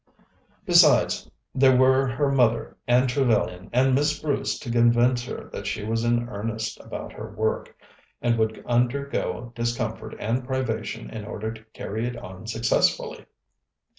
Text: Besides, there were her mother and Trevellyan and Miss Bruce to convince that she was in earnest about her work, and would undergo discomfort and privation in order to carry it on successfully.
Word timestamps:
Besides, 0.65 1.29
there 1.53 1.77
were 1.77 2.07
her 2.07 2.31
mother 2.31 2.75
and 2.87 3.07
Trevellyan 3.07 3.69
and 3.71 3.93
Miss 3.93 4.17
Bruce 4.19 4.57
to 4.57 4.71
convince 4.71 5.27
that 5.27 5.67
she 5.67 5.83
was 5.83 6.03
in 6.03 6.27
earnest 6.27 6.79
about 6.79 7.13
her 7.13 7.29
work, 7.31 7.77
and 8.19 8.35
would 8.39 8.65
undergo 8.65 9.51
discomfort 9.53 10.15
and 10.17 10.43
privation 10.43 11.11
in 11.11 11.23
order 11.23 11.53
to 11.53 11.63
carry 11.73 12.07
it 12.07 12.17
on 12.17 12.47
successfully. 12.47 13.27